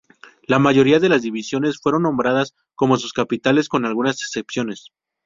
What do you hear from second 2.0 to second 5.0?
nombradas como sus capitales, con algunas excepciones.